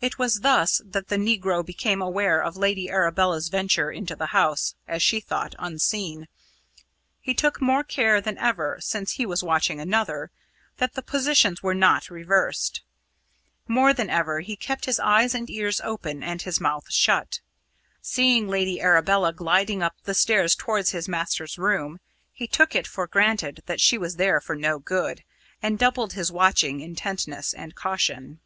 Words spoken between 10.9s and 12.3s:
the positions were not